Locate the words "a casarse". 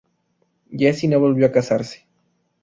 1.45-2.07